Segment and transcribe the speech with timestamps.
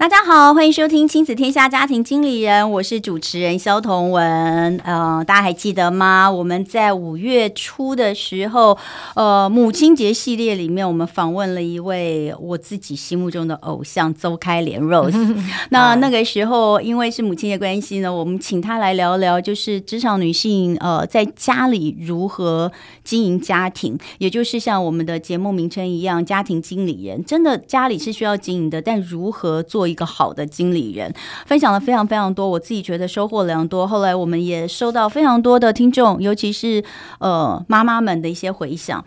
[0.00, 4.78] 大家好，欢迎收听《亲子天下家庭经理人》，我是主持人肖同文。
[4.78, 6.30] 呃，大家还记得吗？
[6.30, 8.78] 我们在五月初的时候，
[9.14, 15.36] 呃，母亲节系列里面，我们访问了一位我自己心目中的偶像邹开莲 Rose。
[15.68, 22.72] 那那个时候，因为是母亲节关系呢，我们请她来聊聊，就是职场女性呃在家里如何
[23.04, 27.22] 经营家庭，也就是像我们的节目名称一样，家庭经理人。
[27.22, 29.89] 真的家里是需要经营的，但如何做？
[29.90, 31.12] 一个好的经理人，
[31.46, 33.86] 分享了非常非常多，我自己觉得收获良多。
[33.86, 36.82] 后来我们也收到非常多的听众，尤其是
[37.18, 39.04] 呃妈妈们的一些回响。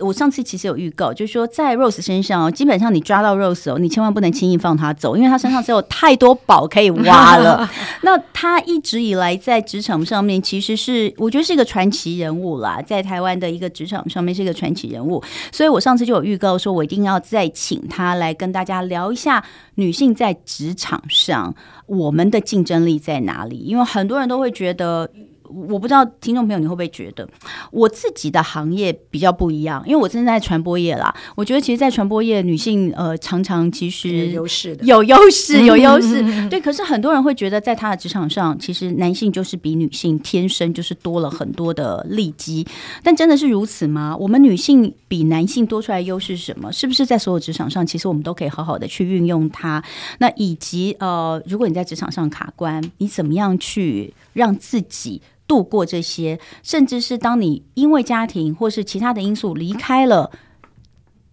[0.00, 7.70] 我上次其实有预告，就是说在 Rose 身上哦，基本上你抓到 Rose 哦，你千万不能轻易放他走，因为他身上只有太多宝可以挖了。
[8.02, 15.22] 那他一直以来在职场上面，其实是我觉得是一个传奇人物啦，在台湾的一个职场上面是一个传奇人物。
[15.52, 19.44] 所以我上次就有预告说，我一定要再请他来跟大家聊一下
[19.76, 21.54] 女性在职场上
[21.86, 25.08] 我们的竞争力在哪里，因为很多人都会觉得。
[25.48, 27.28] 我不知道听众朋友你会不会觉得
[27.70, 31.14] 我自己的行业比较不一样，因为我正在传播业啦。
[31.34, 36.48] 我觉得其实，在传播业，女性呃常常其实有优势的，有优势， 有优势。
[36.48, 42.66] 对，可是很多人会觉得，在他的职场上，其实男性就是比女性天生就是多了很多的利基。
[43.02, 44.16] 但真的是如此吗？
[44.18, 46.72] 我们女性比男性多出来优势是什么？
[46.72, 49.82] 是不是在所有职场上，其实我们都可以好好的去运用它？
[50.18, 55.20] 那以及呃，如果你在职场上卡关，你怎么样去让自己？
[55.46, 60.30] 度过这些，甚至是当你因为家庭或是其他的因素离开了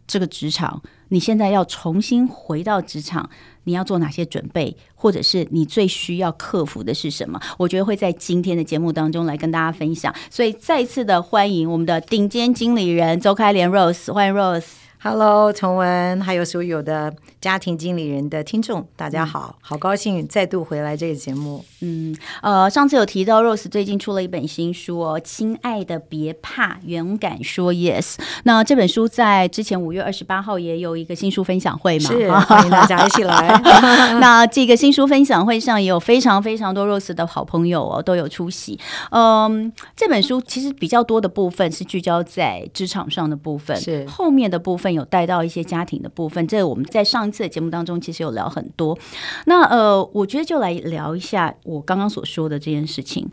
[0.05, 3.29] 这个职场，你现在要重新回到职场，
[3.63, 7.39] 你要做哪些准备，或者是你最需要克服的是什么？
[7.57, 10.13] 我觉得会在今天的节目当中来跟大家分享。
[10.29, 14.80] 所以再次的欢迎我们的顶尖经理人周开莲 Rose，欢迎 Rose。
[15.03, 21.65] Hello，崇文，还有所有的家庭经理人的听众，大家好，好高兴再度回来这个节目。
[21.79, 28.13] 嗯，呃，上次有提到 Rose 最近出了一本新书哦，《亲爱的别怕，勇敢说 Yes》。
[28.43, 33.59] 那这本书在之前五月二十八号也有一个新书分享会嘛，是 欢迎大家一起来。
[34.21, 38.79] 那这个新书分享会上也有非常非常多 Rose 的好朋友哦都有出席。
[39.09, 44.90] 嗯，这本书其实比较多的部分是聚焦在职场上的部分，是后面的部分。
[44.93, 48.97] 有带到一些家庭的部分，这我们在上一次的节目当中其实有聊很多。
[49.45, 53.27] 那呃，我觉得就来聊一下我刚刚所说的这件事情。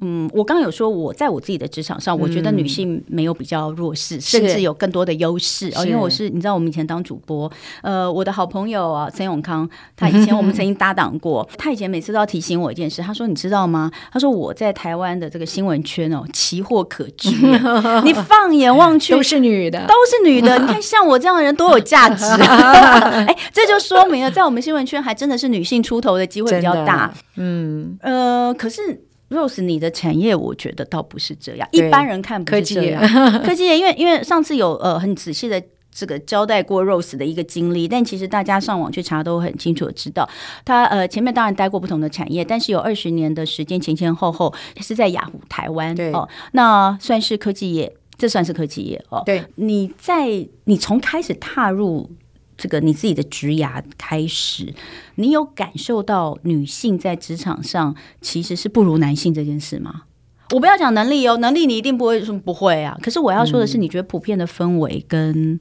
[0.00, 5.72] 嗯，我刚刚有说我在我自己的职场上，我觉得女性没有比较弱势，嗯、甚至有更多的优势。
[5.74, 7.50] 哦，因为我是你知道，我们以前当主播，
[7.82, 11.48] 呃，我的好朋友啊，陈永康，他以前我们曾经搭档过。
[11.58, 17.30] 他以前每次都要提醒我一件事，他说：“你知道吗？”他说：“我在台湾的这个新闻圈哦，奇货可居。
[18.04, 20.58] 你放眼望去，都是女的，都是女的。
[20.62, 23.00] 你看像我这样的人多有价值啊！
[23.26, 27.12] 哎，这就说明了，在我们新闻圈还真的是女性出头的机会比较大。
[27.36, 29.07] 嗯，呃，可是。
[29.30, 33.02] Rose，你的产业我觉得倒不是这样，一般人看不是这样。
[33.42, 35.62] 科技业，因为因为上次有呃很仔细的
[35.92, 40.28] 这个交代过 Rose 的一个经历，但其实大家上网去查都很清楚的知道，
[40.64, 49.22] 他呃前面当然待过不同的产业，但是有二十年的时间前前后后是在雅虎台湾哦，那算是科技业，这算是科技业哦。
[49.26, 52.10] 对，你在你从开始踏入。
[52.58, 54.74] 这个你自己的职涯开始，
[55.14, 60.02] 你有感受到女性在职场上其实是不如男性这件事吗？
[60.50, 62.98] 我不要讲能力哦，能力你一定不会说不会啊。
[63.02, 65.60] 可是我要说的是，你觉得普遍的氛围跟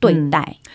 [0.00, 0.58] 对待？
[0.58, 0.70] 嗯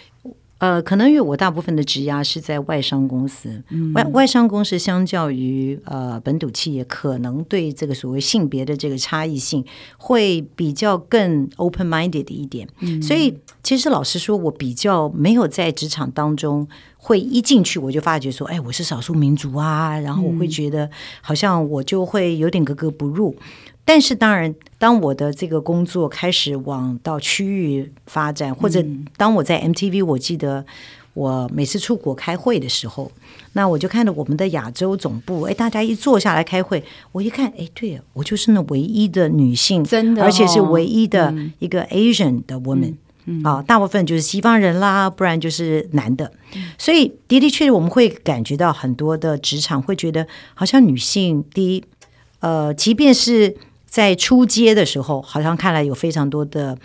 [0.59, 9.63] 呃，可能因为我大部分的职涯是在外商公司，嗯、外外商公司相较于呃本土企业，可能对这个所谓性别的这个差异性
[9.97, 12.67] 会比较更 open minded 一点。
[12.79, 16.67] 嗯、所以其实老实说，我比较没有在职场当中
[16.97, 20.89] 会一进去我就发觉说，哎，我是少数民族啊，然后我会觉得
[21.21, 23.35] 好像我就会有点格格不入。
[23.87, 28.83] 但是当然，当我的这个工作开始往到区域发展，或者
[29.15, 30.65] 当我在 MTV，我记得
[31.13, 33.09] 我每次出国开会的时候，
[33.53, 46.29] 那我就看到我们的亚洲总部，哎，大家一坐下来开会，我一看，哎，对，我就是那唯一的女性，真的，而且是唯一的一个 Asian 的 woman，嗯，啊，大部分就是西方人啦，不然就是男的，
[46.77, 51.83] 所以的的确确我们会感觉到很多的职场会觉得，好像女性第一，
[52.41, 53.55] 呃，即便是
[53.87, 56.77] 在初阶的时候，好像看来有非常多的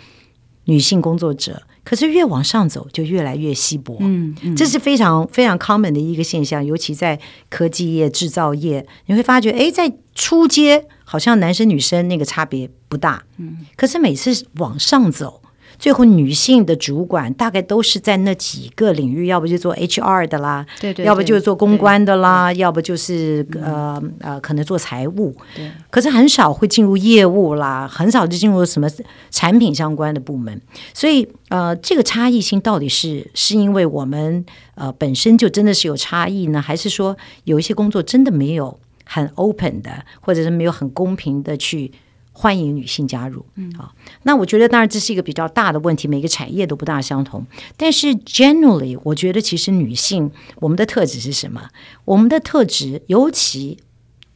[0.65, 3.97] 女性工作者，可是越往上走就越来越稀薄。
[3.99, 7.19] 嗯，嗯，这是非常非常 common 的一个现象，尤其在
[7.49, 15.42] 科技业、制造业，你会发觉，哎，在初阶好像男生女生那个差别不大，嗯，可是每次往上走。
[15.79, 25.35] 最后，女性的主管大概都是在那几个领域，要不就做 HR 的啦，对对对，要不就是做公关的啦，要不就是呃呃，可能做财务。
[25.55, 28.87] 对，可是很少会进入业务啦，很少就进入什么
[29.29, 30.61] 产品相关的部门。
[30.93, 41.91] 所以呃，这个差异性到底是是因为我们呃本身就真的是有差异呢，还是说有一些工作真的没有很 open 的，或者是没有很公平的去？
[42.35, 43.93] 欢迎女性加入，嗯，好，
[44.23, 47.45] 那我觉得当然这是一个比较大的问题，每个产业都不大相同。
[47.77, 51.69] 但是 generally，我觉得其实女性我们的特质是什么？
[52.05, 53.77] 我们的特质，尤其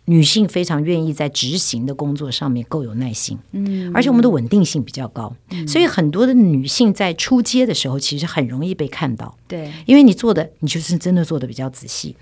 [0.06, 12.16] 女性非常愿意在执行的工作上面够有耐心，嗯，而且我们的稳定性比较高，嗯，所以很多的女性在出街的时候，其实很容易被看到，对，因为你做的，你就是真的做的比较仔细。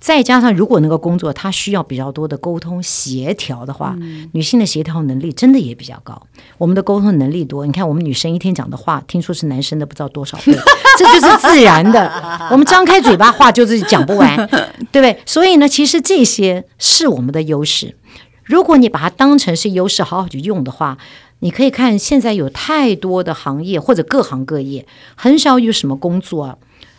[0.00, 6.20] 再加上，如果那个工作它需要比较多的沟通协调的话，嗯、女性的协调能力真的也比较高。
[6.56, 10.56] 我们的沟通能力多，你看我们女生一天讲的话，听说是男生的不知道多少倍，
[10.96, 12.10] 这就是自然的。
[12.52, 14.36] 我们张开嘴巴话就是讲不完，
[14.92, 15.18] 对不对？
[15.26, 17.96] 所以呢，其实这些是我们的优势。
[18.44, 20.96] 如果你把它当成是优势，好好去用的话，
[21.40, 24.86] 你可以看现在有太多的行业或者各行各业，
[25.16, 26.56] 很少有什么工作，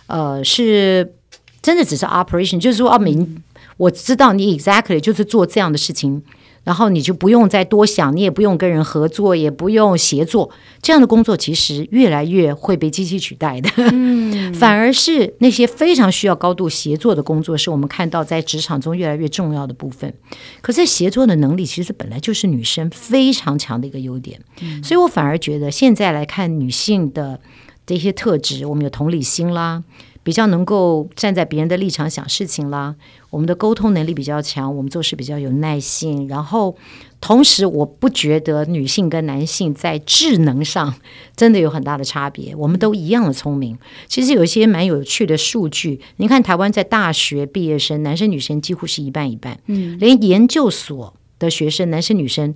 [0.08, 1.14] 呃，是。
[1.62, 3.44] 真的只是 operation，就是说，哦，明
[3.78, 6.22] 我知道你 exactly 就是做这样的事情，
[6.64, 10.50] 然后你就不用再多想，你也不用跟人合作，也不用协作，
[10.82, 13.70] 这样的工作其实越来越会被机器取代的。
[13.78, 20.14] 嗯， 反而是那些非常需要高度协作的工作，是我们看到在职场中越来越重要的部分。
[20.62, 27.40] 可是协作的能力其实本来就是女生非常强的一个优点，嗯，所以我反而觉得现在来看女性的
[27.86, 29.84] 这些特质，我们有同理心啦。
[30.22, 32.96] 比较能够站在别人的立场想事情啦，
[33.30, 36.28] 我们的沟通能力比较强，我们做事比较有耐心。
[36.28, 36.76] 然后，
[37.22, 40.94] 同时我不觉得女性跟男性在智能上
[41.36, 43.78] 真的有很大的差别，我们都一样的聪明。
[44.08, 52.54] 其实有一些蛮有趣的数据，你看台湾在大学毕业生，男生女生几乎是一半一半，嗯，连研究所的学生，男生女生，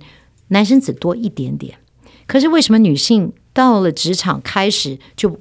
[0.48, 1.74] 男生只多一点点。
[2.26, 5.40] 可是为什么女性到了职场开始就？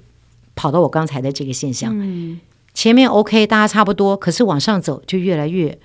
[0.55, 2.39] 跑到我刚才的这个现象，嗯、
[2.73, 5.79] 前面 OK，大家差不多，可是往上走就越来越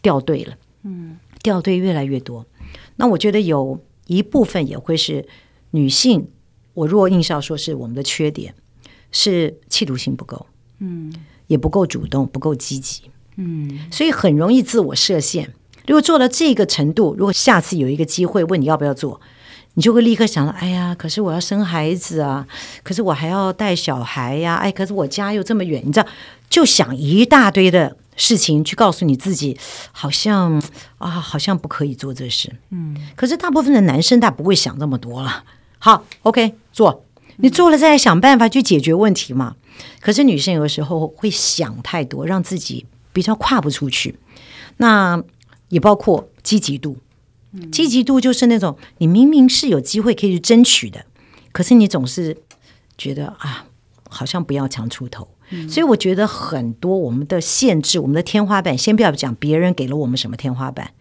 [0.00, 2.46] 掉队了，嗯，掉队越来越多。
[2.96, 5.26] 那我觉得有一部分也会是
[5.72, 6.28] 女性，
[6.74, 8.54] 我如果硬是要说是我们的缺点，
[9.10, 10.46] 是企图性不够，
[10.78, 11.12] 嗯，
[11.48, 13.02] 也不够主动，不够积极，
[13.36, 15.52] 嗯，所以很容易自我设限。
[15.86, 19.20] 如果做到这个程度，如果下次有一个机会问你要不要做。
[19.74, 22.46] 你就会立刻想到，哎呀，可是我要生孩子啊，
[22.82, 26.06] 可是我还要带小孩呀，哎，可是我家又这么远，你知道，
[26.50, 29.58] 就想一大堆的事情去告诉你自己，
[29.90, 30.62] 好像
[30.98, 32.52] 啊，好像不可以做这事。
[32.70, 35.44] 嗯，可是大部分的男生他不会想这么多了。
[35.78, 37.04] 好，OK，做，
[37.36, 39.56] 你做了再来想办法去解决问题嘛。
[40.00, 44.16] 可是女生有时候会想太多，让自己比较跨不出去。
[44.76, 45.22] 那
[45.70, 46.98] 也包括积极度。
[47.70, 51.04] 积极度就是那种你明明是有机会可以去争取的，
[51.52, 52.36] 可是你总是
[52.96, 53.66] 觉得啊，
[54.08, 55.28] 好像不要强出头。
[55.50, 55.68] 嗯。
[55.68, 60.92] 所以我觉得很多我们的限制，我们的天花板，先不要讲别人给了我们什么天花板。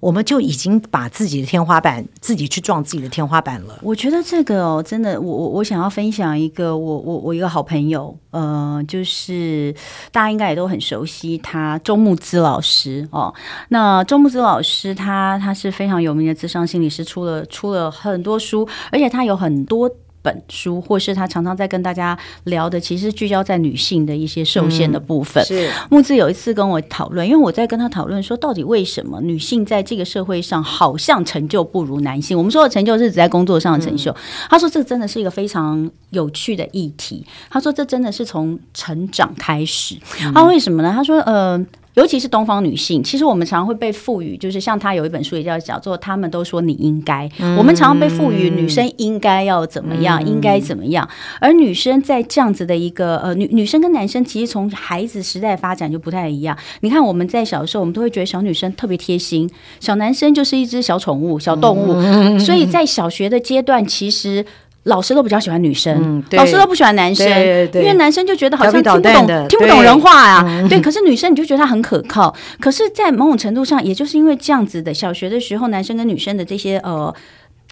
[0.00, 3.78] 我们就已经把自己的天花板自己去撞自己的天花板了。
[3.82, 9.74] 我觉得这个哦，真的，我我我想要分享一个我我我一个好朋友，呃，就是
[10.10, 13.32] 大家应该也都很熟悉他，周木子老师哦。
[13.68, 19.90] 那周木子老师他他是非常有名的智商心理师，出了出了很多书，而且他有很多。
[20.22, 25.42] 本书，或是他常常在跟大家聊的，其实聚焦在女性的一些受限的部分。
[25.44, 32.36] 嗯、是木子有一次跟我讨论，因为我在跟他讨论说，到底为什么女性在这个社会上好像成就不如男性？
[32.36, 34.10] 我们说的成就是指在工作上的成就。
[34.12, 34.16] 嗯、
[34.50, 37.24] 他说这真的是一个非常有趣的议题。
[37.48, 39.96] 他说这真的是从成长开始。
[40.18, 40.92] 他、嗯啊、为什么呢？
[40.94, 41.64] 他说呃。
[42.00, 51.06] 尤其是东方女性，其实我们常常会被赋予，就是像她有一本书也叫叫做“他们都说你应该”，嗯、我们常常被赋予女生应该要怎么样，嗯、应该怎么样。
[51.40, 56.56] 而女生在这样子的一个呃女女生跟男生，其实从孩子时代发展就不太一样。
[56.80, 61.92] 你看我们在小的时候，我们都会觉得小女生特别贴心，小男生就是一只小宠物、小动物。
[61.98, 64.46] 嗯、所以在小学的阶段，其实。
[64.84, 67.26] 老师都比较喜欢女生，嗯、老师都不喜欢男生，
[67.74, 70.42] 因为男生就觉得好像听不懂的听不懂人话啊。
[70.62, 72.34] 对，对，可是女生你就觉得她很可靠。
[72.58, 77.14] 可是，在某种程度上，也就是因为这样子的，小学的时候，男生跟女生的这些呃，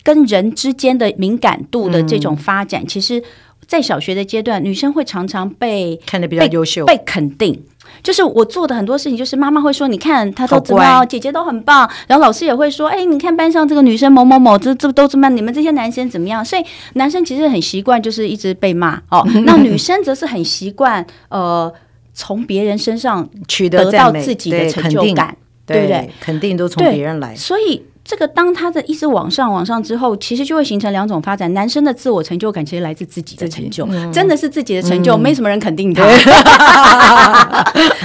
[0.02, 3.22] 跟人之间的敏感度的这种发展，嗯、其实，
[3.66, 7.62] 在小学的阶段，女生会常常被看得比较优秀，被肯定。
[8.02, 15.36] 就是我做的很多事情，就是妈妈会说：“你看，她都知道，姐姐都很棒。”然后老师也会说：“哎，你看班上这个女生某某某，这这都怎么样？
[15.36, 16.64] 你们这些男生怎么样？”所以
[16.94, 19.26] 男生其实很习惯，就是一直被骂哦。
[19.44, 21.72] 那女生则是很习惯，呃，
[22.14, 25.36] 从别人身上取得到自己的成就感，
[25.66, 26.10] 对不对？
[26.20, 27.82] 肯定都从别人来，所以。
[28.08, 31.52] 这个当他的一直往上往上之后，其实就会形成两种发展。
[31.52, 36.02] 男生的自我成就感其实来自自己的成就，嗯、真的是自己的成就，嗯、没什么人肯定他。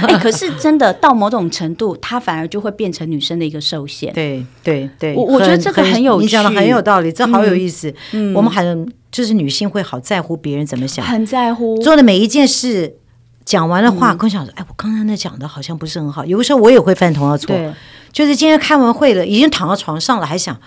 [0.06, 4.12] 哎，可是真的到某种程度，他反而就会变成女生的一个受限。
[4.12, 7.90] 对对对，我我觉得这个很有趣，你讲的很有道理，这好有意思。
[8.12, 12.96] 嗯，我们很就是女性会好在乎别人怎么想，很在乎做的每一件事，
[13.44, 16.24] 讲完了话，跟、嗯、想说，哎，我刚才那讲的好像不是很好。
[16.24, 17.54] 有的时候我也会犯同样错。
[18.12, 20.58] 就是今天开完会了，已经躺到床上了，还想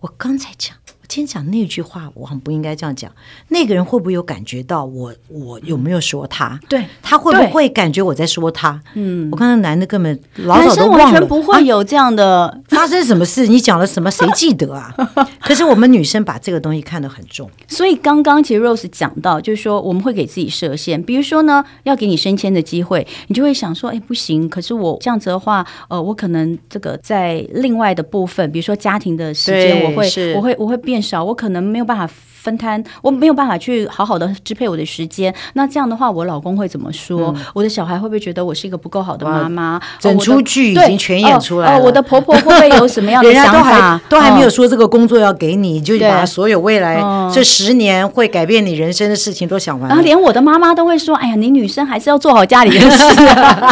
[0.00, 0.76] 我刚才讲。
[1.12, 3.12] 先讲那句话，我很不应该这样讲。
[3.48, 5.12] 那个人会不会有感觉到我？
[5.28, 6.58] 我有没有说他？
[6.70, 8.80] 对，他会不会感觉我在说他？
[8.94, 13.46] 嗯，我看到男的根本老早都完全不会有这样的、啊、发生什么事？
[13.46, 14.10] 你讲了什么？
[14.10, 14.94] 谁记得啊？
[15.40, 17.50] 可是我们女生把这个东西看得很重。
[17.68, 24.48] 所以刚刚其实 Rose 讲到，就是说我们会给自己设限，比如说呢，要给你升迁的机会，你就会想说，哎，不行。
[24.48, 31.01] 可是我这样子的话，呃，我可能这个在另外的部分，比如说家庭的时间，我会我会我会变。
[31.02, 32.08] 少，我可能没有办法
[32.42, 35.32] 分摊，我没有办法去好好的支配我的时间。
[35.54, 37.32] 那这样的话，我老公会怎么说？
[37.36, 39.80] 嗯、我的小孩会不会觉得我是一个不够好的妈妈？
[40.00, 41.78] 整出剧已经全演出来了。
[41.78, 43.52] 哦，我的婆婆会不会有什么样的 想法？
[43.52, 47.00] 人家都还都还没有说这个工作要给你，哦、就把所有未来
[47.32, 49.94] 这十年会改变你人生的事情都想完了。
[49.94, 53.04] 然后连我的妈妈都会说：“哎呀，你女生还是要做好家里的事。”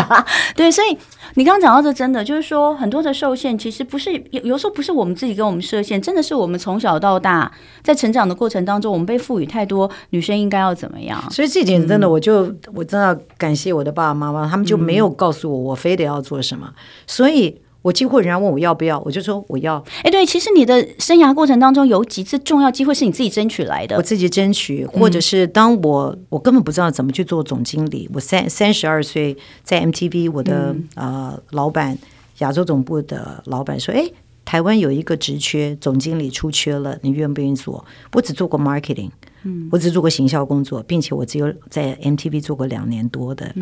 [0.54, 0.96] 对，所以。
[1.34, 7.50] 你刚刚讲到这，真的就是说，很多的受限其实不是有，有时候不是我们自己给我们设限，真的是我们从小到大
[7.82, 11.22] 在成长的过程当中，我们被赋予太多女生应该要怎么样。
[11.30, 16.72] 所以这点真的，我就、嗯、我真的要感谢我的爸爸妈妈，他们就没有告诉我我非得要做什么，
[17.06, 17.60] 所以。
[17.82, 19.82] 我几乎人家问我要不要，我就说我要。
[20.02, 23.96] 哎，对，其实你的生涯过程当中有几次重要机会是你自己争取来的。
[23.96, 28.08] 我自己争取，或者是当我、嗯、我根本不知道怎么去做总经理。
[28.12, 31.96] 我三三十二岁在 MTV，我的、嗯、呃老板
[32.38, 34.10] 亚洲总部的老板说：“哎，
[34.44, 37.82] 台湾有一个职缺，总经理出缺了，你愿不愿意做？”
[38.12, 39.10] 我只做过 marketing，
[39.44, 43.54] 嗯，我只做过行销工作，并且我只有在 MTV 做过两年多的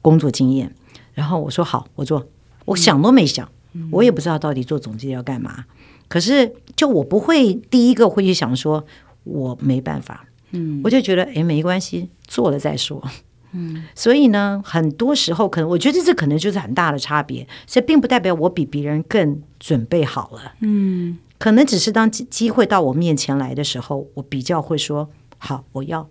[0.00, 0.68] 工作经验。
[0.68, 2.24] 嗯、然后我说好，我做，
[2.66, 3.48] 我想都没想。
[3.90, 5.66] 我也不知道到底做总经理要干嘛，
[6.08, 8.82] 可是就我不会第一个会去想说
[9.24, 13.06] 我没办法，嗯，我就觉得哎，没关系，做了再说，
[13.52, 26.08] 嗯，所以呢，很多时候可能我觉得这可能就是很大的差别，这并不代表我比别人更准备好了，嗯，可能只是当机会到我面前来的时候，我比较会说好，我要。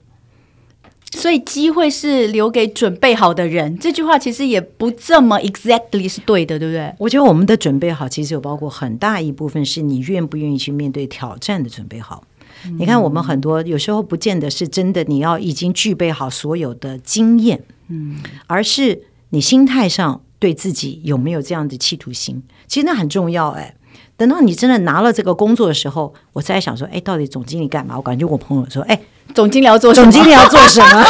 [1.16, 6.94] 所以机会是留给准备好的人，这句话其实也不这么 exactly 是对的，对不对？
[7.00, 12.24] 我觉得我们的准备好，其实有包括很大一部分是你愿不愿意去面对挑战的准备好。
[12.66, 18.18] 嗯、你看，我们很多有时候不见得是真的，你要已经具备好所有的经验，嗯，
[18.48, 23.50] 而是你心态上对自己有没有这样的企图心，其实那很重要。
[23.50, 23.76] 哎，
[24.18, 27.96] 等到你真的拿了这个工作的时候，我在想说，哎，到底总经理干嘛？
[27.98, 29.00] 我感觉我朋友说，哎。
[29.34, 30.12] 总经理要做什么？
[30.12, 31.04] 总经理要做什么？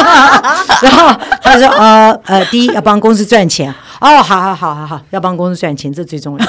[0.82, 3.70] 然后他说：“呃呃，第一要帮公司赚钱。
[4.00, 6.46] 哦，好好好好好，要帮公司赚钱，这最重要。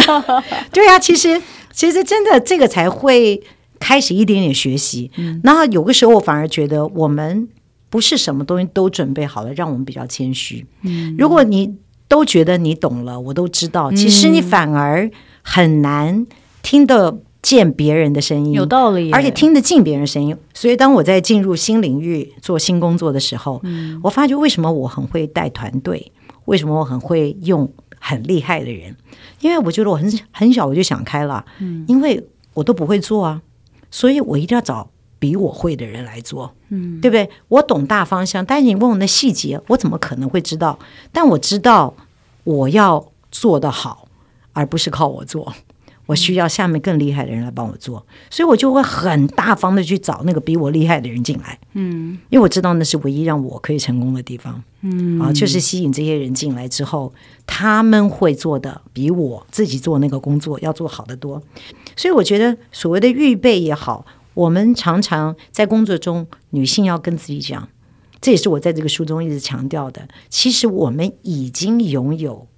[0.70, 1.40] 对呀、啊，其实
[1.72, 3.42] 其实真的这个才会
[3.80, 5.10] 开始一点点学习。
[5.16, 7.48] 嗯、然后有个时候，我反而觉得我们
[7.88, 10.66] 不是什么东西都准备好了，让我们比较谦虚。
[10.82, 11.74] 嗯、如果你
[12.06, 15.10] 都觉得你懂了，我都知道，其实你反而
[15.42, 16.26] 很难
[16.62, 20.36] 听得。”见别人的声音有道理，而且听得进别人声音。
[20.52, 26.12] 所以当我在进入新领域做新工作的时候，嗯，我发觉为什么我很会带团队，
[26.44, 28.94] 为什么我很会用很厉害的人，
[29.40, 33.40] 因为我觉得我很很小我就想开了，嗯，因为我都不会做啊，
[33.90, 37.30] 所以我一定要找比我会的人来做，嗯，对不对？
[37.48, 40.78] 我懂大方向，但是你问我的细节，我怎么可能会知道？
[41.10, 41.94] 但我知道
[42.44, 44.06] 我要做得好，
[44.60, 45.54] 而不是靠我做。
[46.06, 51.56] 我需要下面更厉害的人来帮我做，所以我就会很大方的去找那个比我厉害的人进来。
[51.74, 54.60] 嗯，因为我知道那是唯一让我可以成功的地方。
[54.80, 57.12] 嗯，啊，就是吸引这些人进来之后，
[57.46, 61.40] 他们会做的比我自己做那个工作要做好得多。
[61.96, 67.68] 所以我觉得所谓的预备也好，我们常常在工作中，女性要跟自己讲，
[68.20, 70.08] 这也是我在这个书中一直强调的。
[70.28, 72.48] 其实我们已经拥有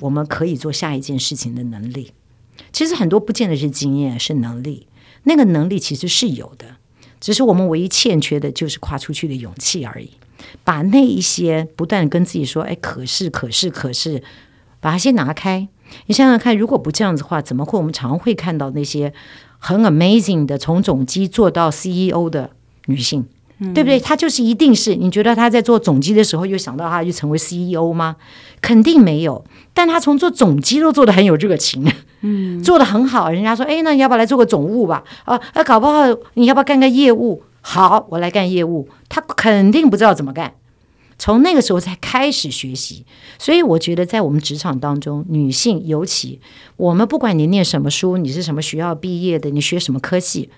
[0.00, 2.12] 我们可以做下一件事情的能力。
[2.72, 4.86] 其实很多不见得是经验，是能力。
[5.24, 6.76] 那个能力其实是有的，
[7.20, 10.10] 只是我们唯一欠缺的就是跨出去的勇气而已。
[10.64, 14.22] 把那一些不断跟自己说“哎，可是，可是，可是”，
[14.80, 15.68] 把它先拿开。
[16.06, 19.12] 你想想看，如果不这样子的话，怎么会我们常会看到那些
[19.58, 22.50] 很 amazing 的从总机做到 CEO 的
[22.86, 23.26] 女性，
[23.60, 23.98] 嗯、对不对？
[23.98, 28.16] 他就是一定是你觉得他在做总机的时候，又想到他就成为 CEO 吗？
[28.60, 29.44] 肯定没有。
[29.74, 31.84] 但他从做总机都做得很有热情，
[32.22, 33.30] 嗯，做得很好。
[33.30, 35.04] 人家说：“哎，那你要不要来做个总务吧？
[35.24, 37.42] 啊，那搞不好你要不要干个业务？
[37.60, 40.54] 好，我来干业务。”他肯定不知道怎么干。
[41.20, 43.04] 从那个时候才开始学习，
[43.40, 46.40] 所以我觉得在我们职场当中，女性尤其
[46.76, 50.48] 我们不管你念什么书，你是什么学校毕业的，你学什么科系，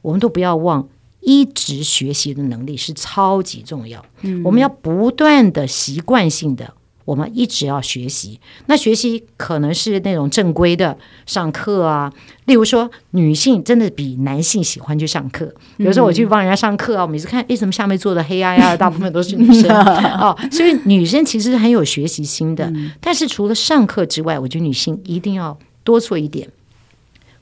[0.00, 0.88] 我们都不要忘，
[1.26, 4.04] 一直学习的能力是超级重要。
[4.22, 6.72] 嗯，我们要不断的习惯性的。
[7.04, 12.12] 我们一直要学习，那学习可能是那种正规的上课啊。
[12.46, 15.52] 例如说，女性真的比男性喜欢去上课。
[15.76, 19.70] 有时候我去帮人家上课啊，我每次看，为什么下面坐的黑压压的，大部分都是女生
[20.18, 20.36] 哦。
[20.50, 22.72] 所以女生其实很有学习心的。
[23.00, 26.48] 但是除了上课之外，我觉得女性一定要多做一点，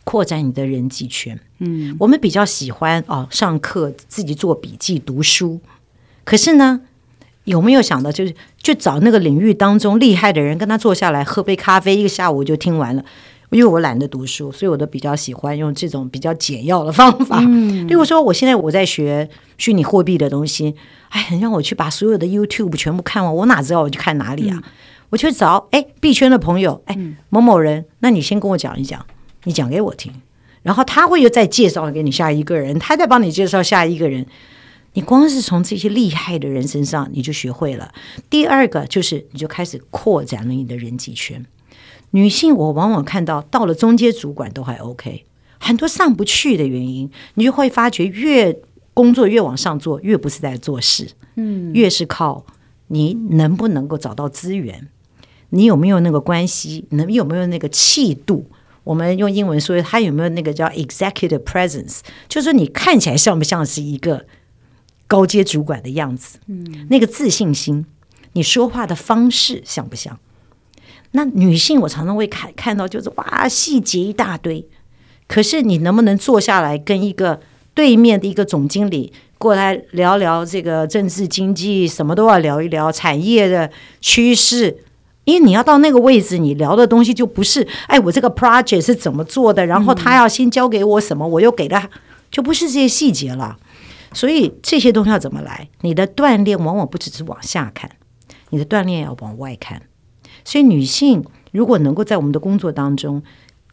[0.04, 1.38] 扩展你的人际圈。
[1.58, 5.60] 嗯，我们比较喜欢哦，上课自己做笔记读书，
[6.24, 6.82] 可是呢，
[7.44, 13.04] 有没有想到，就是去找那个领域当中厉害的人，跟他坐下来喝杯咖啡，一个下午就听完了。
[13.50, 17.38] 因为我懒得读书，所以我都比较喜欢用这种比较简要的方法。
[17.40, 20.74] 嗯，例如说，我现在我在学虚拟货币的东西，
[21.10, 24.60] 哎，很让我去把所有的 YouTube 全部看完，我哪知道我去看哪里啊？
[24.60, 24.70] 嗯，
[25.10, 29.06] 我去找哎币圈的朋友，哎某某人，那你先跟我讲一讲，
[29.44, 30.12] 你讲给我听，
[30.62, 34.26] 然后他会又再介绍给你下一个人，他再帮你介绍下一个人。
[34.96, 37.92] 你光是从这些厉害的人身上，你就学会了。
[38.30, 41.44] 第二个就是，你就开始扩展了你的人际圈。
[42.12, 45.24] 女性，我往往看到到了中阶主管都还 OK，
[45.58, 48.56] 很多上不去的原因，你就会发觉越
[48.94, 52.46] 工作越往上做，越不是在做事，嗯，越是靠
[52.86, 54.88] 你能不能够找到资源，
[55.48, 58.46] 你有没有那个关系，能有没有那个气度。
[58.84, 64.24] 我们用英文说，他有没有那个叫 executive presence，就是说你看起来像不像是一个。
[65.06, 67.84] 高阶主管的样子，嗯，那个自信心，
[68.32, 70.18] 你说话的方式像不像？
[71.10, 74.66] 那女性我常常会看看到，就是哇，细节一大堆。
[75.28, 77.38] 可是你能不能坐下来跟一个
[77.74, 83.70] 对面的一个总经理过来聊聊这个政治经济，什么都要聊一聊，产业的
[84.00, 84.78] 趋势？
[85.24, 91.88] 因为你要到那个位置，你聊的东西就不是，哎，我这个 project 是怎么做的，然后他要先交给我什么，我又给他，
[92.30, 93.58] 就不是这些细节了。
[94.12, 95.68] 所以这些东西要怎么来？
[95.80, 97.90] 你的锻炼往往不只是往下看，
[98.50, 99.82] 你的锻炼要往外看。
[100.44, 103.22] 所以女性如果能够在我们的工作当中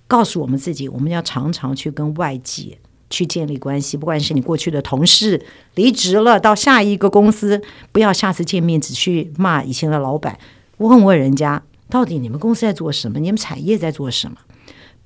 [0.08, 2.78] 告诉我们自己，我们要常常去跟外界
[3.10, 7.62] 去建立关系，不管是你过去的同事离职了到下一个公司，
[7.92, 10.40] 不要下次见面只去骂以前的老板，
[10.88, 14.38] 问问人家到底你们公司在做什么，你们产业在做什么，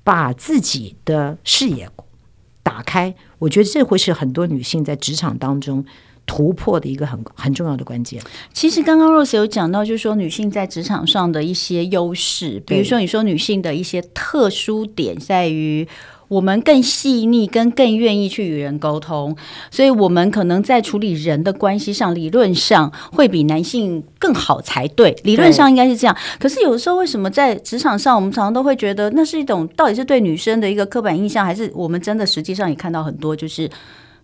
[0.02, 1.88] 把自己的视野。
[2.62, 5.84] 打开，我觉得这会是很多女性在职场当中
[6.26, 8.20] 突破的一个很很重要的关键。
[8.52, 15.86] 其实刚刚 Rose 有讲到，就是说女性在职场上的一些优势，比如说你说女性的一些特殊点在于。
[16.28, 19.36] 我们更细腻，跟更愿意去与人沟通，
[19.70, 25.16] 所以我们可能在处理人的关系上，理论上会比男性更好才对。
[25.22, 26.16] 理论上应该是这样。
[26.38, 33.70] 可是有的时候，为什么在职场上，我们常常都会觉得那是一种到底是对女生的一个刻板印象，还是我们真的实际上也看到很多，就是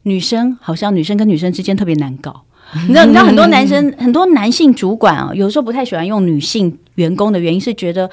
[0.02, 2.42] 女生好像女生跟女生之间特别难搞。
[2.74, 8.10] 你知道，你知道很多男生、很多男性主管啊，有时候不太喜欢用女性员工的原因是觉得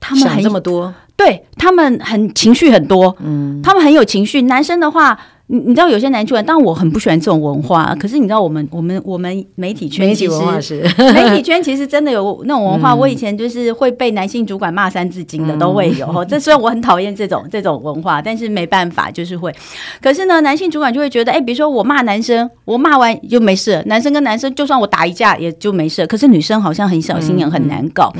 [0.00, 0.92] 他们很这么多。
[1.16, 4.42] 对，他们很情绪很多，嗯，他们很有情绪。
[4.42, 7.94] 男生的话，你你知道有些男主管，当然我很不喜欢这种文化。
[8.00, 10.82] 可是你知道，我们我们我们媒体圈其实媒体文化是
[11.14, 12.92] 媒体圈其实真的有那种文化。
[12.92, 16.06] 嗯、我以前就是会被男性主管骂三字经的，都会有。
[16.16, 19.54] 嗯、这虽然我很讨厌这种这种文化，但是没办法，就是会。
[20.02, 23.80] 可是呢，男性主管就会觉得，哎，比如说我骂男生，我骂完就没事。
[23.86, 26.04] 男生跟男生，就算我打一架也就没事。
[26.08, 28.12] 可是女生好像很小心眼，嗯、很难搞。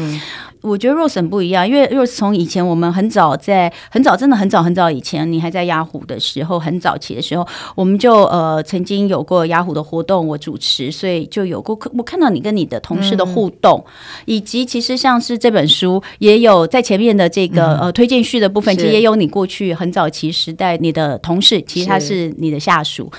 [0.62, 13.90] 我觉得 Rose 不一样，因为 Rose 从以前我们很早在很早，真的很早很早以前，你还在雅虎的时候，很早期的时候，我们就呃曾经有过雅虎的活动，我主持，所以就有过我看到你跟你的同事的互动，嗯、
[14.26, 23.10] 以及其实像是这本书也有在前面的这个、嗯、呃推荐序的部分，其实也有你过去很早期时代你的同事，其实他是你的下属，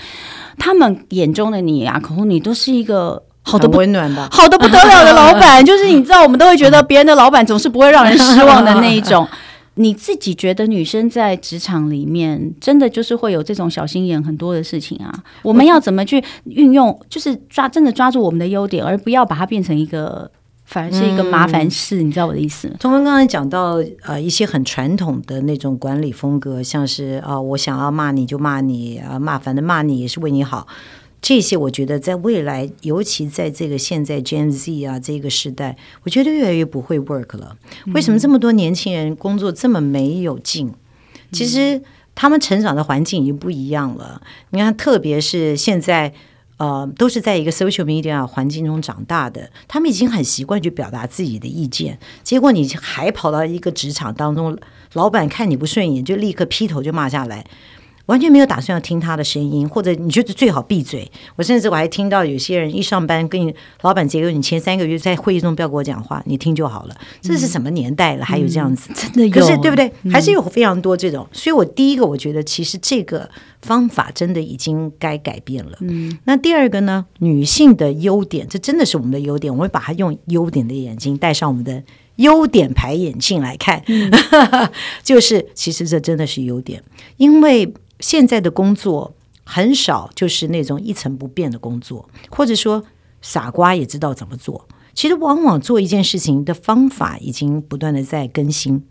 [0.58, 3.24] 他们眼中的你啊，可能你都是一个。
[3.50, 9.26] 好的温暖的，好的不得了的老板， 就是你知道，我们都会觉得别人的老板总是不会让人失望的那一种。
[9.78, 15.24] 你自己觉得女生在职场里面，真的就是会有这种小心眼很多的事情啊？
[15.44, 20.30] 我们要怎么去运用，就是抓真的抓住我们的优点，而不要把它变成一个
[20.66, 22.02] 反而是一个麻烦事？
[22.02, 22.70] 嗯、你知道我的意思？
[22.80, 30.68] 彤雯刚才讲到呃一些很传统的那种管理风格，像是啊、呃，我想要骂你就骂你啊，骂反正骂你也是为你好。
[31.28, 37.58] 这些我觉得在未来，尤其在这个现在 Gen Z 啊这个时代，我觉得越来越不会 work 了。
[37.88, 40.74] 为什么这么多年轻人工作这么没有劲？
[41.34, 41.82] 其实
[42.16, 44.22] 他们成长的环境已经不一样了。
[44.52, 46.14] 你看，特别是现在，
[46.56, 52.00] 呃，都是在一个 social media 环境中长大的，他们已经很习惯去表达自己的意见。
[52.24, 54.58] 结果你还跑到一个职场当中，
[54.94, 57.46] 老板看你不顺眼，就立刻劈头就骂下来。
[58.08, 61.10] 完全没有打算要听他的声音，或者你觉得最好闭嘴。
[61.36, 66.96] 我甚至我还听到有些人一上班跟你老板结个，你前三个月在会议中不要跟我讲话，你听就好了。
[67.22, 68.24] 这是什么年代了？
[68.24, 69.32] 嗯、还有这样子，真的有？
[69.32, 69.92] 可是对不对？
[70.04, 71.28] 嗯、还是有非常多这种。
[71.32, 73.30] 所以我第一个我觉得，其实这个
[73.62, 75.78] 方法真的已经该改变了。
[75.82, 76.18] 嗯。
[76.24, 77.06] 那第二个呢？
[77.20, 79.54] 女性的优点，这真的是我们的优点。
[79.54, 81.84] 我会把它用优点的眼睛戴上我们的
[82.16, 84.10] 优点牌眼镜来看，嗯、
[85.04, 86.82] 就是其实这真的是优点，
[87.18, 87.74] 因为。
[88.00, 92.84] 现在的工作很少，就是那种一成不变的工作，或者说
[93.22, 94.68] 傻瓜也知道怎么做。
[94.94, 98.84] 其实往往做一件事情的方法已经不断的在更新，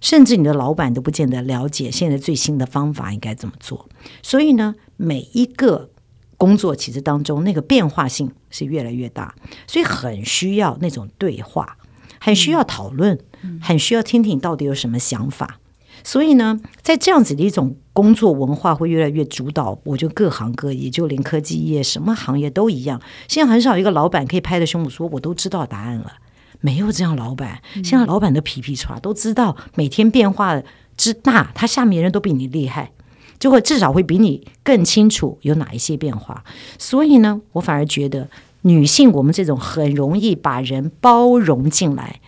[0.00, 3.86] 甚至你的老板都不见得了解现在最新的方法应该怎么做。
[4.22, 5.90] 所以呢，每一个
[6.38, 9.34] 工作其实当中那个变化性是越来越大，
[9.66, 11.76] 所以很需要那种对话，
[12.18, 13.18] 很需要讨论，
[13.60, 15.60] 很需要听听到底有什么想法。
[16.02, 23.00] 所以呢，在这样子的一种工作文化会越来越主导，我觉得各行各业，就连科技业，什么行业都一样。
[23.28, 26.12] 现在很少一个老板可以拍着胸脯说我都知道答案了，
[26.60, 27.62] 没有这样老板。
[27.84, 30.62] 现在老板的皮皮剉都知道每天变化
[30.96, 32.92] 之大，他下面人都比你厉害，
[33.38, 36.44] 就会至少会比你更清楚有哪一些变化。
[36.78, 38.28] 所以呢，我反而觉得。
[38.62, 42.20] 女性，我们这种很容易把人包容进来。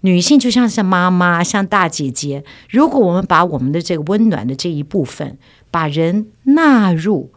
[0.00, 2.44] 女性就像是妈妈，像大姐姐。
[2.68, 5.38] 如果我们把我们的这个温暖的这一部分，
[5.70, 7.32] 把人纳入，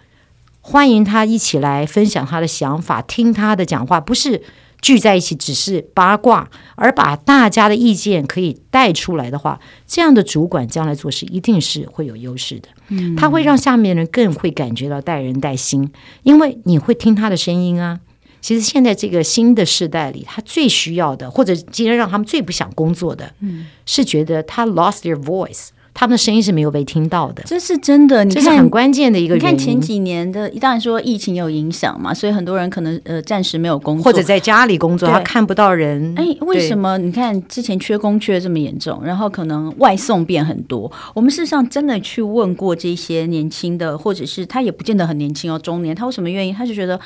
[0.62, 4.42] 欢迎她一起来分享她的想法，听她的讲话，不是
[4.82, 12.70] 聚在一起只是八卦，而把大家的意见可以带出来的话，这样的主管将来做事一定是会有优势的。
[13.16, 15.92] 他会让下面人更会感觉到待人带心，
[16.24, 18.00] 因为你会听他的声音啊。
[18.41, 27.43] 其实现在这个新的时代里，他最需要的，或者今天让他们最不想工作的，嗯，是觉得他 lost their voice，他们的声音是没有被听到的。
[27.45, 29.52] 这是真的，你看，这是很关键的一个原因。
[29.52, 36.13] 你看前几年的，当然说疫情有影响嘛，所以很多人可能呃暂时没有工作，或者在家里工作，他看不到人。
[36.15, 36.97] 哎，为什么？
[36.97, 40.89] 你看之前缺工缺这么严重，然后可能外送变很多。
[41.13, 46.54] 我们事实上真的去问过这些年轻的，或者是他也不见得很年轻哦，中年，他为什么愿意？
[46.54, 46.97] 他就觉得。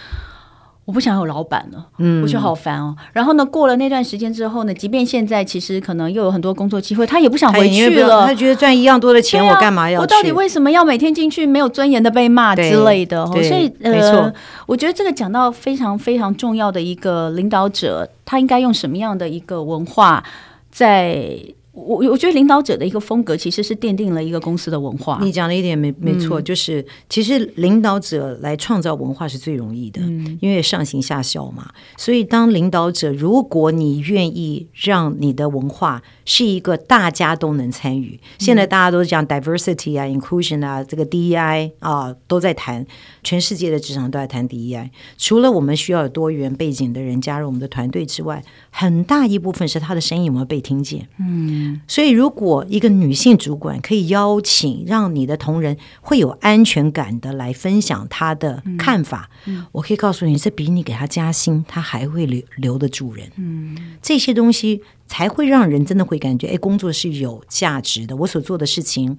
[0.85, 2.93] 我不想有老板了，嗯，我觉得好烦哦。
[3.13, 8.27] 然后呢，过了那段时间之后呢，即便现在其实可能又有很多工作机会，他也不想回去了。
[8.27, 10.01] 他觉得赚一样多的钱，我干嘛要？
[10.01, 13.25] 我到底为什么要每天进去没有尊严的被骂之类的？
[13.27, 14.33] 所以，呃，
[14.65, 20.23] 我觉得这个讲到非常非常重要的一个领导者，他应该用什么样的一个文化
[20.69, 21.39] 在。
[21.73, 25.19] 我我觉得领导者的一个风格其实是奠定了一个公司的文化。
[25.23, 31.71] 你讲的一点没没错，嗯、就是其实领导者来创造文化是最容易的，嗯、因为上行下效嘛。
[31.97, 42.85] 所以当领导者，如果你愿意让你的文化是一个大家都能参与，嗯、现在大家都讲 diversity 啊、inclusion 啊，这个 DEI 啊都在谈，
[43.23, 44.91] 全世界的职场都在谈 DEI。
[45.17, 51.07] 除了我们需要有多元背景的人加入我们的团队之外，很大一部分是他的声音有没有被听见？
[51.19, 51.62] 嗯。
[51.87, 63.29] 所以，如果一个女性主管可以邀请，让你的同仁会有安全感的来分享她的看法，嗯嗯、我可以告诉你，这比你给她加薪，她还会留留得住人。
[63.37, 68.15] 嗯，这些东西才会让人真的会感觉，哎，工作是有价值的。
[68.15, 69.17] 我所做的事情，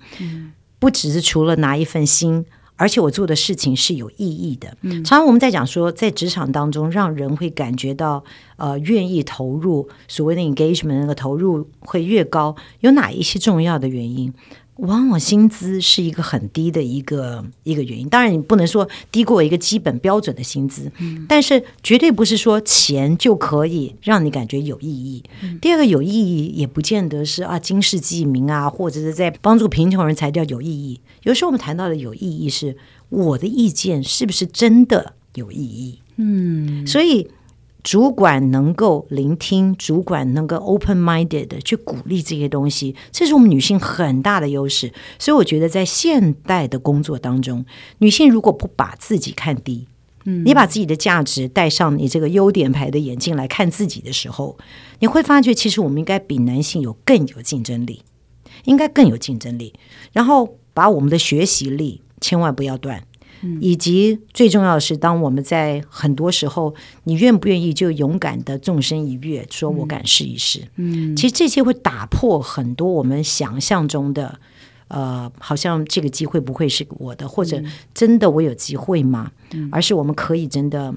[0.79, 2.45] 不只是除了拿一份薪
[2.77, 4.77] 而且我做的事情是有意义的。
[4.83, 8.25] 嗯，常常我们在讲说，在职场当中，让人会感觉到
[8.57, 14.33] 呃愿意投入，所谓的 engagement 那个投入会越高，有哪一些重要的原因？
[14.79, 25.23] 往往薪资是一个很低的一个一个原因，当然你不能说低过一个基本标准的薪资，嗯，但是绝对不是说钱就可以让你感觉有意义。
[25.45, 30.99] 嗯，第二个有意义也不见得是啊经世济民啊，或者是在帮助贫穷人才叫有意义。
[31.25, 32.77] 有时候我们谈到的有意义是
[33.11, 36.01] 我的意见是不是真的有意义？
[36.17, 37.29] 嗯，所以。
[37.85, 44.91] 主管能够聆听，主管能够 open-minded 的去鼓励这些东西，这是我们女性很大的优势。
[45.19, 47.67] 所以我觉得，在现代的工作当中，
[47.99, 49.87] 女性如果不把自己看低，
[50.25, 54.57] 嗯，你把自己的价值戴上你这个优点牌的眼镜来看自己的时候，
[55.01, 58.01] 你会发觉，其实我们应该比男性有更有竞争力，
[58.65, 59.75] 应该更有竞争力。
[60.15, 63.03] 然后把我们的学习力千万不要断。
[63.61, 70.67] 以及最重要的是，当我们在很多时候，你愿不愿意就勇敢的纵身一跃，说我敢试一试。
[70.77, 74.41] 嗯，其实这些会打破很多我们想象中的，
[74.89, 79.31] 呃，好像这个机会不会是我的，或者真的我有机会吗？
[79.53, 80.95] 嗯，而是我们可以真的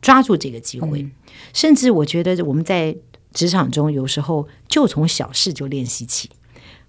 [0.00, 1.02] 抓住这个机会。
[1.02, 1.10] 嗯，
[1.52, 2.96] 甚至我觉得我们在
[3.34, 6.30] 职场中有时候就从小事就练习起，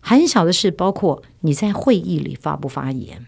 [0.01, 3.25] 很小的事，包括你在会议里发不发言。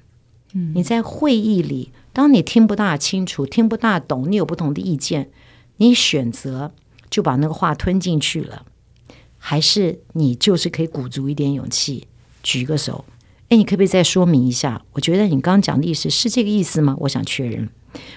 [0.54, 5.32] 嗯你在会议里，当你听不大清楚、听不大懂，你有不同的意见，
[5.78, 6.74] 你选择
[7.10, 8.66] 就把那个话吞进去了，
[9.40, 12.08] 还是你就是可以鼓足一点勇气，
[12.44, 13.06] 举个手？
[13.50, 14.84] 哎，你可不可以再说明一下？
[14.94, 16.96] 我觉得你刚刚讲的意思是这个意思吗？
[17.00, 17.70] 我想确认，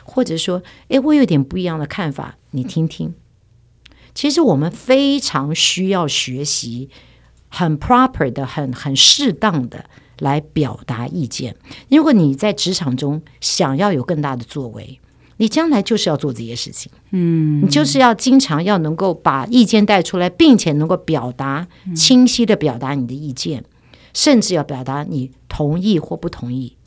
[0.05, 3.14] 或者说，哎，我有点不一样的看法，你听听。
[4.14, 6.90] 其实我们非常需要学习，
[7.57, 9.85] 很 proper 的、很很适当的。
[10.21, 11.55] 来表达意见。
[11.90, 14.99] 如果你在职场中想要有更大的作为，
[15.37, 16.90] 你将来就是要做这些事情。
[17.11, 23.62] 嗯，你就是要经常要能够把意见带出来，并且能够表达清晰的表达你的意见，
[24.14, 26.79] 甚至要表达你同意或不同意。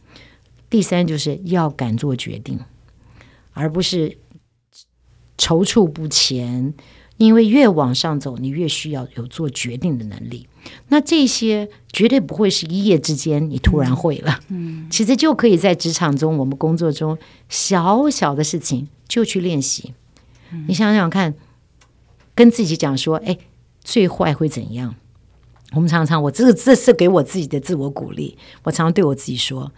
[0.68, 2.60] 第三，就是要敢做决定，
[3.54, 4.18] 而不是
[5.38, 6.74] 踌躇不前。
[7.18, 10.48] 因为越往上走，你越需要有做决定的能力。
[10.90, 14.40] 那这些绝对不会是一夜之间你突然会了。
[14.50, 17.18] 嗯，其实就可以在职场中，我们工作中
[17.48, 19.94] 小小的事情就去练习。
[20.52, 21.34] 嗯，你想想看，
[22.36, 23.38] 跟自己讲说：“哎，
[23.84, 24.96] 最坏会怎样？”
[25.74, 28.38] 我们常常，我这个这是给我自己的自我鼓励。
[28.64, 29.72] 我常常对我自己说：“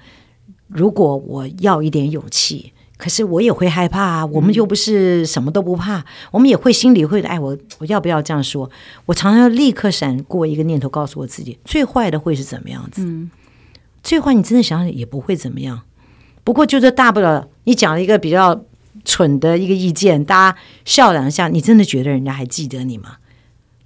[0.68, 7.28] 如果我要一点勇气。”可是我也会害怕啊，我们又不是什么都不怕，嗯、我们也会心里会的。
[7.28, 8.70] 哎，我我要不要这样说？
[9.08, 13.02] 我常常要立刻闪过一个念头，告诉我自己，最坏的会是怎么样子？
[13.04, 13.32] 嗯、
[14.04, 15.82] 最坏你真的想想也不会怎么样。
[16.44, 18.64] 不过就是大不了你讲了一个比较
[19.04, 23.18] 蠢的一个意见，大家笑两下，你真的觉得人家还记得你吗？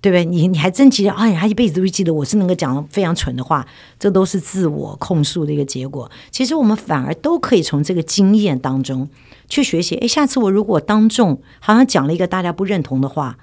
[0.05, 0.23] 对不对？
[0.23, 1.11] 你你还真记得？
[1.13, 3.65] 哎，呀，他一辈子都会记得我是能够讲非常蠢的话，
[3.97, 6.11] 这都是自我控诉的一个结果。
[6.29, 9.09] 其实我们反而都可以从这个经验当中
[9.49, 9.95] 去学习。
[9.95, 13.39] 哎，下次我如果当众好像讲了一个大家不认同的话，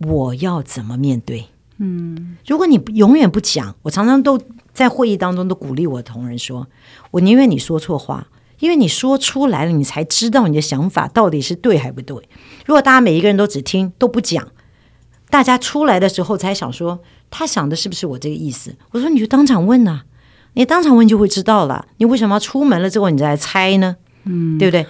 [0.00, 1.46] 我要怎么面对？
[1.78, 4.38] 嗯，如果你永远不讲，我常常都
[4.74, 6.66] 在会议当中都鼓励我的同仁说，
[7.12, 12.28] 我宁愿你说错话，因为你说出来了，你才知道你的想法到底是对还不对。
[12.66, 14.46] 如果大家每一个人都只听都不讲。
[15.34, 16.96] 大家出来的时候才想说，
[17.28, 18.72] 他想的是不是我这个意思？
[18.92, 20.04] 我说你就当场问呐、啊，
[20.52, 21.84] 你当场问就会知道了。
[21.96, 23.96] 你为什么要出门了之后你再来猜呢？
[24.26, 24.86] 嗯，对不对？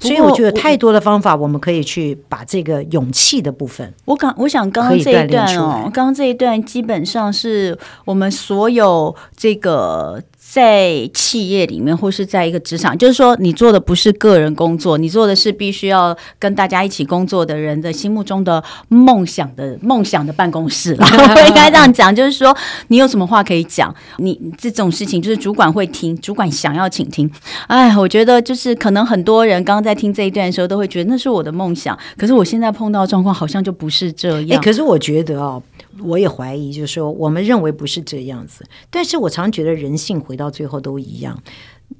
[0.00, 3.94] 所以我觉得太多的方法，我们可以去把这个勇气的部分。
[4.06, 10.20] 我刚我想刚刚这一段哦，刚刚这一段基本上是我们所有这个。
[10.48, 21.04] 在企业里面，或是在一个职场，就是说，你做的不是个人工作，你做的是必须要跟大家一起工作的人的心目中的梦想的梦想的办公室了。
[21.36, 22.56] 我应该这样讲，就是说，
[22.88, 27.30] 你有什么话可以讲，你这种事情就是主管会听，主管想要请听。
[27.66, 34.58] 哎，我觉得就是可能很多人刚刚在听这一段的时候，都会觉得那是我的梦想，可是我现在碰到状况好像就不是这样。
[34.58, 35.62] 哎，可是我觉得哦。
[36.02, 41.40] 我也怀疑，就是说，我们认为不是这样子，但是我常觉得人性回到最后都一样。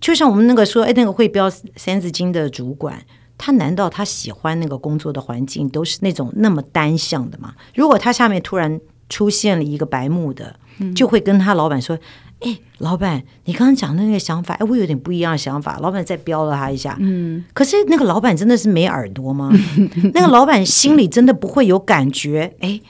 [0.01, 3.01] 就像我们那个说，哎，那个会标三字经的主管，
[3.39, 7.55] 他难道他喜欢那个工作的环境都是那种那么单向的吗？
[7.75, 10.59] 如果他下面突然出现了一个白目的，
[10.95, 11.97] 就会跟他老板说
[12.41, 19.53] ：“哎，老板，你刚刚讲的那个想法，哎，我有点不一样的想法。”老板再标了他一下，嗯，可是那个老板真的是没耳朵吗？
[20.13, 22.55] 那个老板心里真的不会有感觉？
[22.61, 22.81] 哎。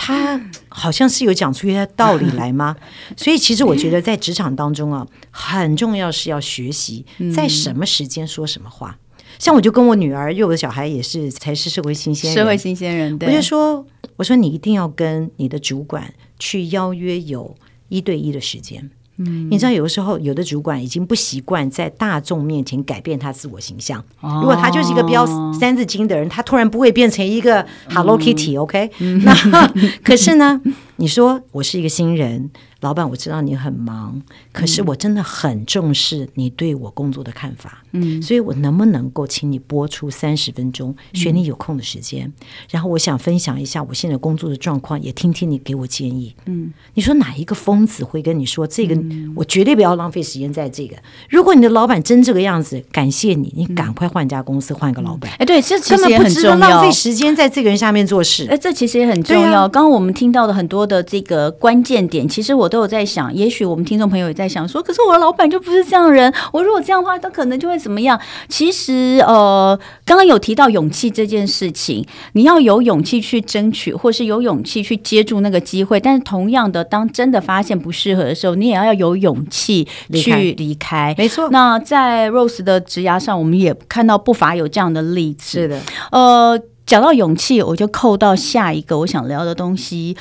[0.00, 2.76] 他好像是有讲出一些道理来吗？
[3.16, 8.96] 所以其实我觉得在职场当中啊，很重要是要学习在什么时间说什么话。
[9.40, 13.84] 像我就跟我女儿，因为我的小孩也是才是社会新鲜人，社会新鲜人，对，我就说，
[14.16, 17.56] 我说你一定要跟你的主管去邀约有
[17.88, 18.90] 一对一的时间。
[19.18, 24.02] 嗯，你知道有的时候有的主管已经不习惯在大众面前改变他自我形象。
[24.20, 29.48] 哦、如果他就是一个标三字经的人，他突然不会变成一个 Hello Kitty，OK？、嗯 okay?
[29.50, 30.60] 那 可是呢，
[30.98, 32.50] 你说我是一个新人。
[32.80, 48.96] 老板，我知道你很忙，可是我真的很重视你对我工作的看法，嗯，所以我能不能够请你播出三十分钟，选你有空的时间，嗯，然后我想分享一下我现在工作的状况，也听听你给我建议，嗯，你说哪一个疯子会跟你说这个？
[49.34, 50.96] 我绝对不要浪费时间在这个。
[51.28, 55.28] 如果你的老板真这个样子，感谢你，你赶快换家公司，换个老板。
[55.38, 58.46] 哎，对，这其实也很重要，浪费时间在这个人下面做事。
[58.48, 59.68] 哎，这其实也很重要。
[59.68, 62.68] 刚刚我们听到的很多的这个关键点，其实我。
[62.68, 68.20] 都有在想，也许我们听众朋友也在想说，可是我的老板就不是这样的人，我如果这样的话，他可能就会怎么样？
[68.46, 69.74] 其实，呃，
[70.04, 75.98] 刚刚有提到勇气这件事情，你要有勇气去争取，或是有勇气去接住那个机会。
[75.98, 81.14] 但是，同样的，当真的发现不适合的时候，你也要有勇气去离开。
[81.16, 81.48] 没错。
[81.48, 85.60] 那在 Rose 的职涯上，我们也看到不乏有这样的例子。
[85.62, 85.80] 是的。
[86.12, 90.14] 呃，讲到勇气，我就扣到下一个我想聊的东西。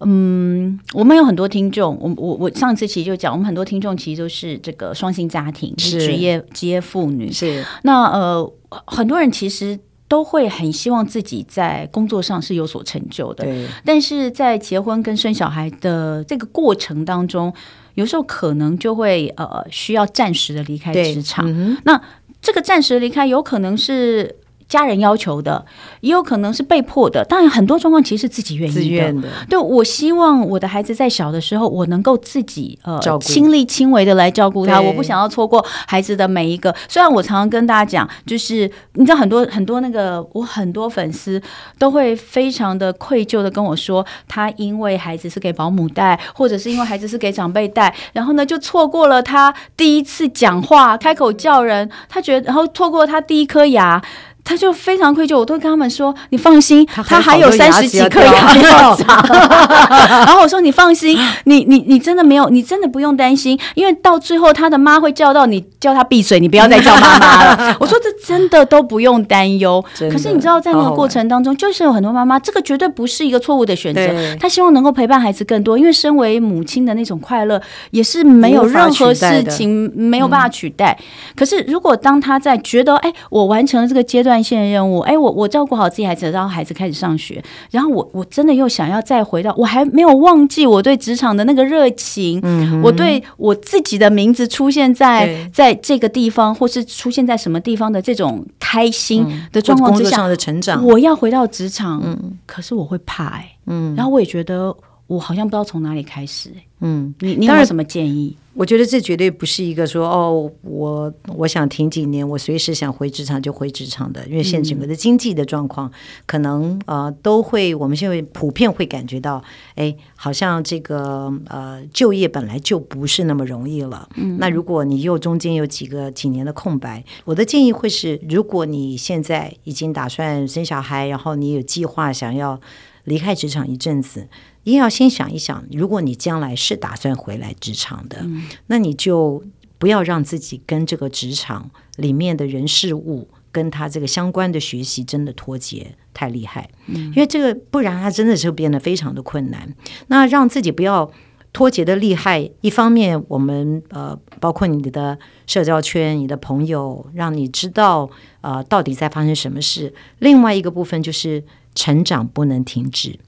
[0.00, 7.30] 嗯，我们有很多听众，我我我上次其实就讲，我们很多听众其实都是这个双薪家庭，是职业职业妇女。
[7.30, 8.52] 是那呃，
[8.86, 9.78] 很多人其实
[10.08, 13.46] 都会很希望自己在工作上是有所成就的，
[13.84, 17.52] 但是在结婚跟生小孩的这个过程当中，
[17.94, 21.44] 有时候可能就会呃需要暂时的离开职场。
[21.48, 22.00] 嗯、那
[22.42, 24.36] 这个暂时的离开有可能是。
[24.68, 25.64] 家人要求的，
[26.00, 27.24] 也有可能是被迫的。
[27.24, 28.80] 当然，很多状况其实是自己愿意的。
[28.80, 29.28] 自愿的。
[29.48, 34.80] 对，我希望我的孩子在小的时候，我能够自己呃亲力亲为的来照顾他。
[34.80, 36.74] 我不想要错过孩子的每一个。
[36.88, 41.40] 虽然我常常跟大家讲，就是你知道很多很多那个我很多粉丝
[41.78, 54.02] 都会非常的愧疚的跟我说，他因为孩子是给保姆带，或者是因为孩子是给长辈带，然后呢就错过了他第一次讲话、开口叫人，他觉得然后错过他第一颗牙。
[54.44, 59.26] 他就非常愧疚，我都跟他们说：“你放心，他还，有三十几颗牙要长。
[60.26, 67.76] ”然后我说：“你放心，你你你真的没有，你真的不用担心，因为到最后他的妈会叫到你，叫他闭嘴，你不要再叫妈妈了。
[67.80, 74.06] ”我说：“这真的都不用担忧。”可是你知道，在那个过程当中，就是有很多妈妈，这个绝对不是一个错误的选择。
[74.38, 77.58] 她希望能够陪伴孩子更多，因为身为母亲的那种快乐，
[77.92, 80.94] 也是没有任何事情没有办法取代。
[81.00, 81.04] 嗯、
[81.34, 84.33] 可是如果当他在觉得，哎，我完成了这个阶段。
[84.34, 104.74] 断线任务，哎，我我照顾好自己孩子，然后孩子开始上学，然后我我真的又想要再回到，我还没有忘记我对职场的那个热情，嗯，我对我自己的名字出现在在这个地方，或是出现在什么地方的这种开心的状况之下的成长，我要回到职场，嗯，可是我会怕，哎，嗯，然后我也觉得
[105.06, 106.50] 我好像不知道从哪里开始，
[106.86, 108.36] 嗯，你你有什么建议？
[108.52, 115.90] 我觉得这绝对不是一个说哦，我我想停几年，我随时想回职场就回职场的，因为现在整个的经济的状况，
[116.26, 119.42] 可能呃都会，我们现在普遍会感觉到，
[119.74, 124.08] 哎，好像这个呃就业本来就不是那么容易了。
[124.16, 132.60] 嗯，那如果你又中间有几个几年的空白，我的建议会是，如果你现在已经打算生小孩，然后你有计划想要
[133.04, 134.28] 离开职场一阵子。
[134.64, 139.42] 一定要先想一想，如果你将来是打算回来职场的，嗯，那你就
[139.78, 149.72] 不要让自己跟这个职场里面的人事物跟他这个相关的学习真的脱节太厉害，嗯，因为这个不然他真的是变得非常的困难。
[150.08, 151.10] 那让自己不要
[151.52, 158.08] 脱节的厉害，一方面我们呃，包括你的社交圈、你的朋友，让你知道
[158.40, 163.18] 呃到底在发生什么事；另外一个部分就是成长不能停止。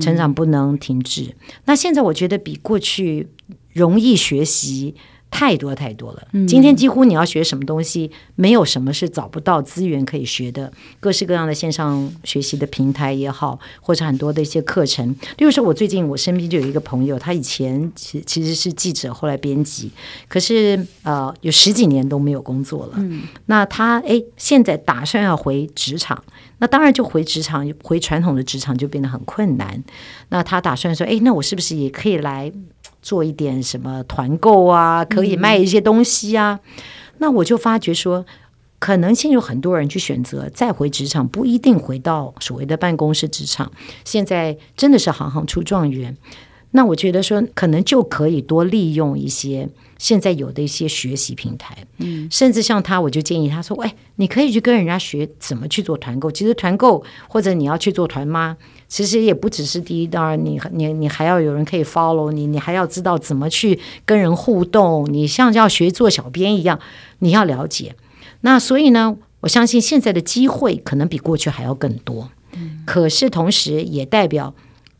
[0.00, 1.34] 成长不能停滞。
[1.64, 3.28] 那现在我觉得比过去
[3.72, 4.94] 容易学习
[5.28, 6.28] 太多太多了。
[6.46, 10.72] 今天几乎你要学什么东西，没有什么是找不到资源可以学的。
[10.98, 15.06] 各式各样的线上学习的平台也好，或者很多的一些课程。
[15.36, 19.90] 例如说，我最近我身边就有一个朋友，他以前其其实是记者，后来编辑，
[20.28, 22.98] 可是呃有十几年都没有工作了。
[23.46, 26.22] 那他哎现在打算要回职场。
[26.58, 29.82] 那当然，就回职场，回传统的职场就变得很困难。
[30.30, 32.50] 那他打算说：“哎，那我是不是也可以来
[33.02, 35.04] 做一点什么团购啊？
[35.04, 36.58] 可以卖一些东西啊？”、
[37.18, 38.24] 那我就发觉说，
[38.78, 43.70] 可能性有很多人去选择再回职场，不一定回到所谓的办公室职场。
[44.04, 46.16] 现在真的是行行出状元，
[46.70, 49.68] 那我觉得说可能就可以多利用一些
[49.98, 56.30] 现在有的一些学习平台，嗯，甚至像他，我就建议他说：“喂，你可以去跟人家学怎么去做团购。
[56.30, 58.56] 其实团购或者你要去做团妈，
[58.88, 65.06] 其实也不只是第一，当然你你你还要有人可以 follow 你，你还要知道怎么去跟人互动。
[65.10, 66.78] 你像要学做小编一样，
[67.20, 67.94] 你要了解。”
[68.42, 72.30] 那所以呢，我相信现在的机会可能比过去还要更多。
[72.52, 74.54] 嗯，可是同时也代表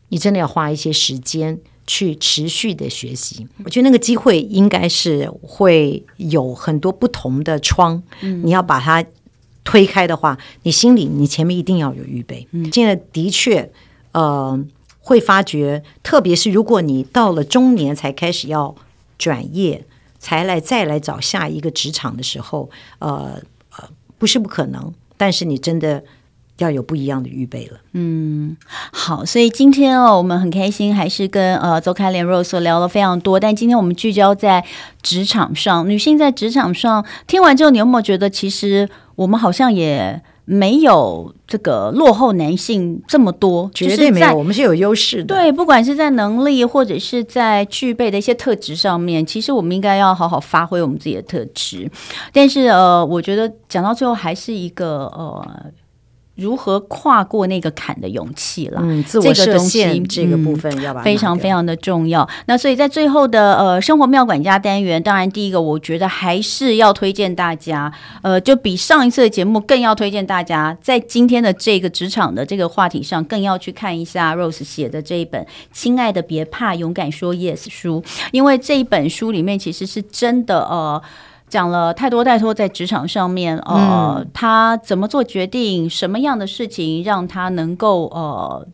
[0.08, 3.46] 你真的要花一些时间去持续的学习。
[3.64, 9.04] 我觉得那个机会应该是会有很多不同的窗，嗯，你要把它
[9.64, 12.46] 推开的话，你心里你前面一定要有预备。
[12.52, 13.70] 嗯，现在的确，
[14.12, 14.58] 呃，
[15.00, 18.74] 会发觉，特别是如果你到了中年才开始要
[19.18, 19.84] 转业。
[20.18, 22.68] 才来再来找下一个职场的时候，
[22.98, 23.38] 呃
[23.76, 26.02] 呃，不是不可能，但是你真的
[26.58, 27.78] 要有不一样的预备了。
[27.92, 28.56] 嗯，
[28.92, 33.38] 好，所以今天哦，我们很开心，还是跟呃周开莲 Rose 聊了非常多。
[33.38, 34.64] 但今天我们聚焦在
[35.02, 40.22] 职场上，女性在职场上，听完之后，你有没有觉得，其实我们好像也。
[40.48, 45.34] 没有这个落后男性这么多，绝对没有，我们是有优势的。
[45.34, 51.90] 对，不管是在能力或者是在具备的一些特质上面，其实我们应该要好好发挥我们自己的特质。
[52.32, 55.44] 但是呃，我觉得讲到最后还是一个呃。
[56.36, 58.80] 如何跨过那个坎的勇气了？
[58.82, 62.28] 嗯，自我设限这个部分要把、嗯、非常非常的重要。
[62.46, 81.02] 那所以在最后的呃生活妙管家单元，当然第一个我觉得还是要推荐大家，呃，就比上一次的节目更要推荐大家，在今天的这个职场的这个话题上，更要去看一下 Rose 写的这一本《亲爱的别怕，勇敢说 Yes》书，因为这一本书里面其实是真的呃。
[81.48, 88.66] 讲了太多太多，在职场上面，呃，嗯、他怎么做决定，什么样的事情让他能够呃。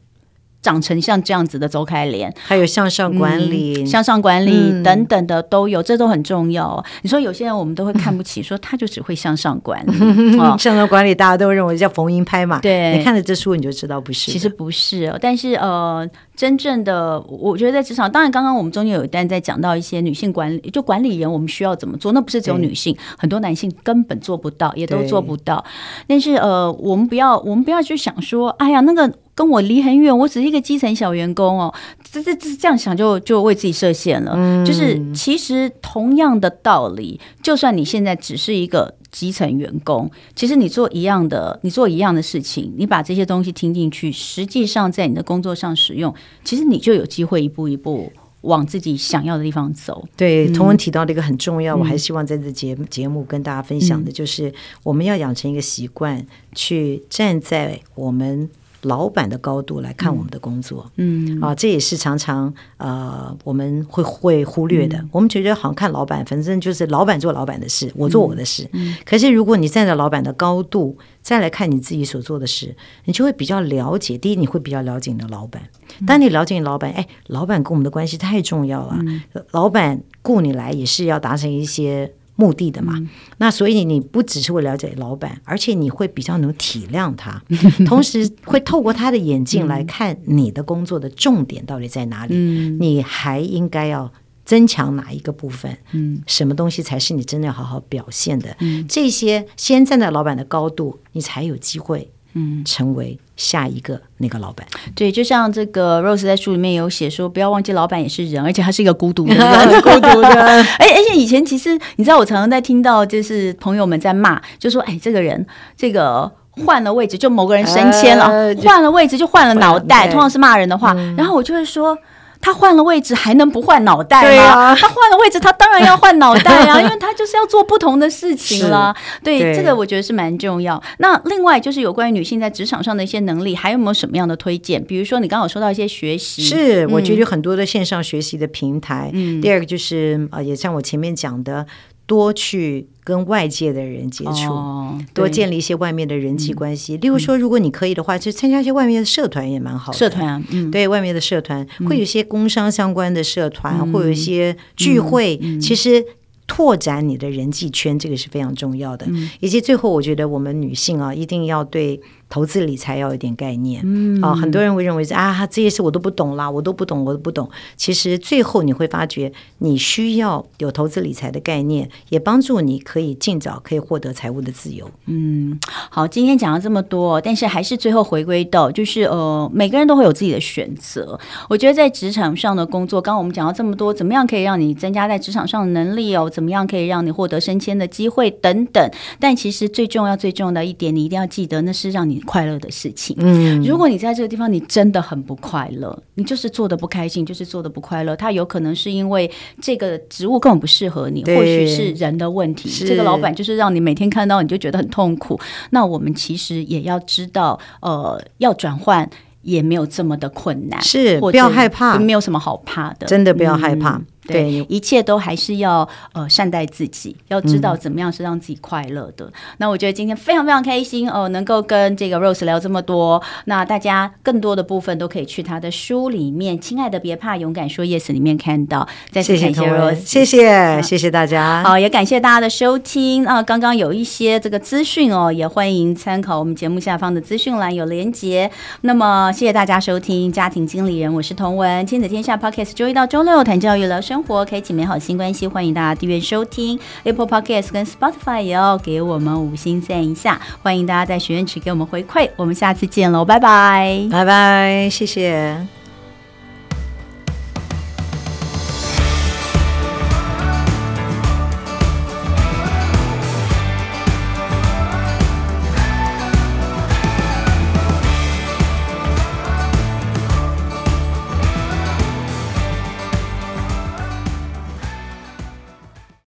[0.62, 6.82] 长成像这样子的周开莲，还有向上管理、嗯、向上管理等等的都有，嗯、这都很重要。
[7.02, 12.60] 你说有些人我们都会看不起，说他就只会向上管理， 哦、向上管理大家都认为叫逢迎拍马。
[12.60, 15.12] 对，你看了这书你就知道不是，其实不是。
[15.20, 25.64] 但是呃，真正的我觉得在职场，当然刚刚我们中间有一段在讲到一些女性管理，就管理人我们需要怎么做，那不是只有女性，很多男性根本做不到，也都做不到。
[26.06, 29.12] 但是呃，我们不要我们不要去想说，哎呀那个。
[29.34, 31.72] 跟我离很远，我只是一个基层小员工哦，
[32.10, 34.34] 这这这这样想就就为自己设限了。
[34.36, 46.14] 嗯，就是其实同样的道理，就算你现在只是一个基层员工，其实你做一样的，你做一样的事情，你把这些东西听进去，实际上在你的工作上使用，
[46.44, 48.12] 其实你就有机会一步一步
[48.42, 50.06] 往自己想要的地方走。
[50.14, 54.52] 对，同文提到的一个很重要，嗯，我还希望在这节节目跟大家分享的就是，
[54.82, 58.50] 我们要养成一个习惯，去站在我们。
[58.82, 64.98] 老板的高度来看我们的工作，嗯，嗯啊，这也是常常呃我们会会忽略的。
[64.98, 68.68] 嗯、我们觉得好像看老板，反正就是老板做老板的事，我做我的事。
[68.72, 72.74] 嗯、可是如果你站在老板的高度再来看你自己所做的事，
[73.04, 74.18] 你就会比较了解。
[74.18, 75.62] 第一，你会比较了解你的老板。
[76.06, 78.96] 当你了解你老板，哎，老板跟我们的关系太重要了。
[79.00, 79.22] 嗯、
[79.52, 82.12] 老板雇你来也是要达成一些。
[82.36, 83.08] 目的的嘛，嗯、
[83.38, 87.42] 那所以你不只是会了解老板，而且你会比较能体谅他，
[87.86, 94.10] 同时会透过他的眼镜来看你的工作的重点到底在哪里，嗯、你还应该要
[94.44, 102.10] 增强哪一个部分，嗯，什么东西才是你真的要好好表现的，嗯、这些先站在老板的高度，你才有机会。
[102.34, 104.64] 嗯，成为下一个那个老板。
[104.94, 109.42] 对，就像这个 Rose 在书里面有写说，不要忘记老板也是人，而且他是一个孤独的人，
[109.82, 110.28] 孤独的。
[110.28, 115.44] 而 而且以前其实你知道，我常常在听到就是朋友们在骂，就说：“哎，这个人
[115.76, 116.30] 这个
[116.64, 120.92] 换了位置，就某个人升迁了，呃、换了位置就换了脑袋，通常是骂人的话。
[120.96, 121.98] 嗯”然后我就会说。
[122.42, 124.74] 他换了位置还能不换脑袋吗？
[124.74, 128.94] 他换了位置，他当然要换脑袋啊， 因为他就是要做不同的事情了。
[129.22, 130.82] 对，对这个我觉得是蛮重要。
[130.98, 134.84] 那另外就是有关于女性在职场上的一些能力，还有没有什么样的推荐？
[134.84, 139.10] 比如说你刚刚有说到一些学习，是我觉得有很多的线上学习的平台。
[139.14, 141.64] 嗯，第二个就是呃，也像我前面讲的。
[142.04, 146.96] 多去跟外界的人接触，哦、多建立一些外面的人际关系。
[146.96, 149.98] 嗯、例如说，如果你可以的话，就参加一些外面的社团也蛮好的。
[149.98, 155.36] 社团啊，嗯、对，外面的社团、嗯、会有一些工商相关的社团，嗯、会有一些聚会。
[155.60, 156.04] 其实
[156.46, 159.06] 拓展你的人际圈，这个是非常重要的。
[159.08, 162.00] 嗯、以及最后，我觉得我们女性啊，一定要对
[162.32, 163.82] 投资理财要有点概念。
[163.84, 167.46] 嗯，啊，很多人会认为是啊，这些事我都不懂啦，我都不懂，我都不懂。
[167.76, 174.90] 其实最后你会发觉，你需要有投资理财的概念，也帮助你可以尽早可以获得财务的自由。
[175.04, 175.60] 嗯，
[175.90, 181.20] 好，今天讲了这么多，但是还是最后回归到，就是呃，每个人都会有自己的选择。
[181.50, 186.30] 我觉得在职场上的工作，刚刚我们讲到这么多，怎么样可以让你增加在职场上的能力哦？
[186.30, 188.90] 怎么样可以让你获得升迁的机会等等？
[189.20, 193.16] 但其实最重要、最重要的一点，你一定要记得，那是让你快乐的事情。
[193.18, 202.68] 嗯，如果你在这个地方你真的很不快乐，你就是做的不开心，就是做的不快乐，他有可能是因为这个职务根本不适合你，或许是人的问题。
[202.86, 205.38] 这个老板就是让你每天看到你就觉得很痛苦。
[205.70, 209.08] 那我们其实也要知道，呃，要转换。
[209.42, 213.96] 也没有这么的困难，是不要害怕，没有什么好怕的，真的不要害怕。
[213.96, 219.24] 嗯对，对，一切都还是要呃善待自己，要知道怎么样是让自己快乐的。
[219.26, 223.22] 嗯、那我觉得今天非常非常开心哦，能够跟这个 Rose 聊这么多。
[223.46, 228.88] 那大家更多的部分都可以去他的书里面，《亲爱的别怕，勇敢说 Yes》里面看到。
[229.10, 231.62] 再次感谢 Rose，谢谢谢谢大家。
[231.64, 233.42] 好，也感谢大家的收听啊。
[233.42, 238.50] 刚刚有一些这个资讯哦，也欢迎参考我们节目下方的资讯栏有连结。
[238.82, 250.38] 那么谢谢大家收听《家庭经理人》，我是童文，亲子天下 Podcast，周一到周六谈教育聊生活，开启美好新关系，欢迎大家订阅收听 Apple Podcast 跟 Spotify，也要给我们五星赞一下。
[250.62, 255.81] 欢迎大家在许愿池给我们回馈，我们下次见喽，拜拜，拜拜，谢谢。